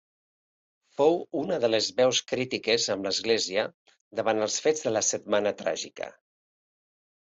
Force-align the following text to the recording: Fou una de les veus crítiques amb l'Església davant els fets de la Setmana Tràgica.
Fou 1.01 1.19
una 1.41 1.59
de 1.65 1.69
les 1.73 1.91
veus 2.01 2.23
crítiques 2.33 2.89
amb 2.95 3.07
l'Església 3.11 3.69
davant 4.23 4.45
els 4.49 4.61
fets 4.67 4.89
de 4.91 4.99
la 4.99 5.07
Setmana 5.15 5.57
Tràgica. 5.65 6.15